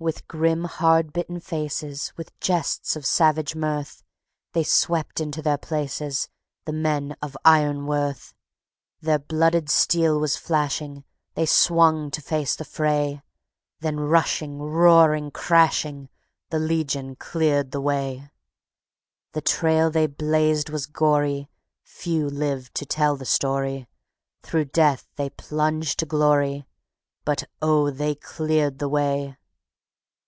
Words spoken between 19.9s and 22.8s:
they blazed was gory; Few lived